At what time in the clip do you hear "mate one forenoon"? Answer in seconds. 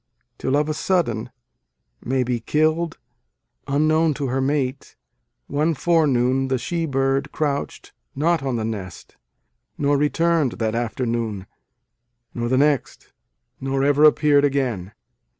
4.41-6.47